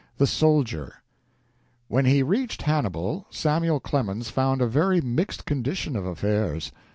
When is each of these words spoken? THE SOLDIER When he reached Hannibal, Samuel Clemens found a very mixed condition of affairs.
THE 0.17 0.25
SOLDIER 0.25 0.95
When 1.87 2.05
he 2.05 2.23
reached 2.23 2.63
Hannibal, 2.63 3.27
Samuel 3.29 3.79
Clemens 3.79 4.31
found 4.31 4.59
a 4.59 4.65
very 4.65 4.99
mixed 4.99 5.45
condition 5.45 5.95
of 5.95 6.07
affairs. 6.07 6.71